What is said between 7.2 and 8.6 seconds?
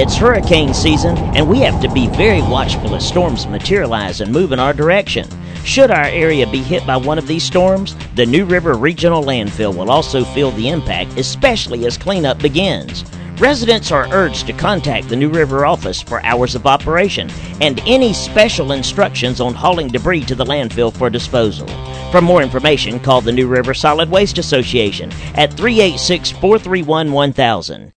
these storms, the New